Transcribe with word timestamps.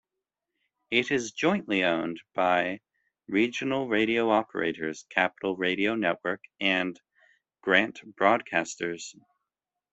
It 0.89 1.11
is 1.11 1.31
jointly 1.31 1.83
owned 1.83 2.19
by 2.33 2.81
regional 3.27 3.87
radio 3.87 4.31
operators 4.31 5.05
Capital 5.11 5.55
Radio 5.55 5.93
Network 5.93 6.41
and 6.59 6.99
Grant 7.61 8.01
Broadcasters. 8.15 9.13